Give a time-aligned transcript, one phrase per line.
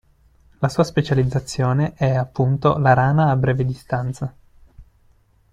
[0.57, 4.33] La sua specializzazione è, appunto, la rana a breve distanza.